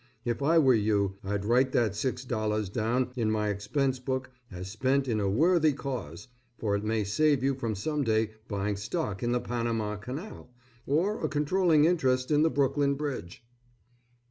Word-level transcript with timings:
If 0.25 0.41
I 0.41 0.57
were 0.57 0.73
you, 0.73 1.17
I'd 1.23 1.45
write 1.45 1.73
that 1.73 1.95
six 1.95 2.25
dollars 2.25 2.69
down 2.69 3.13
in 3.15 3.29
my 3.29 3.49
expense 3.49 3.99
book 3.99 4.31
as 4.49 4.67
spent 4.67 5.07
in 5.07 5.19
a 5.19 5.29
worthy 5.29 5.73
cause, 5.73 6.27
for 6.57 6.75
it 6.75 6.83
may 6.83 7.03
save 7.03 7.43
you 7.43 7.53
from 7.53 7.75
some 7.75 8.03
day 8.03 8.31
buying 8.47 8.77
stock 8.77 9.21
in 9.21 9.31
the 9.31 9.39
Panama 9.39 9.97
Canal, 9.97 10.49
or 10.87 11.23
a 11.23 11.29
controlling 11.29 11.85
interest 11.85 12.31
in 12.31 12.41
the 12.41 12.49
Brooklyn 12.49 12.95
Bridge. 12.95 13.45